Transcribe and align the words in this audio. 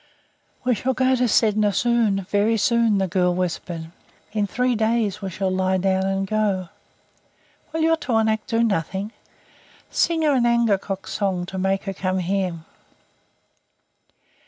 "We 0.63 0.73
shall 0.73 0.95
go 0.95 1.13
to 1.15 1.27
Sedna 1.27 1.71
soon 1.73 2.23
very 2.27 2.57
soon," 2.57 2.97
the 2.97 3.07
girl 3.07 3.35
whispered. 3.35 3.91
"In 4.31 4.47
three 4.47 4.73
days 4.73 5.21
we 5.21 5.29
shall 5.29 5.51
lie 5.51 5.77
down 5.77 6.07
and 6.07 6.25
go. 6.25 6.69
Will 7.71 7.81
your 7.81 7.97
tornaq 7.97 8.39
do 8.47 8.63
nothing? 8.63 9.11
Sing 9.91 10.23
her 10.23 10.33
an 10.33 10.47
angekok's 10.47 11.13
song 11.13 11.45
to 11.45 11.59
make 11.59 11.83
her 11.83 11.93
come 11.93 12.17
here." 12.17 12.61